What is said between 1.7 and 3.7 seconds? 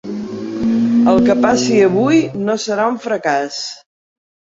avui no serà un fracàs.